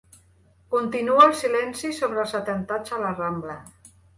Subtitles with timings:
[0.75, 3.63] Continua el silenci sobre els atemptats a la Rambla